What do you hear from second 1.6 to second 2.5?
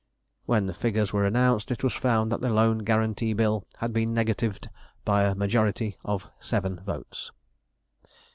it was found that the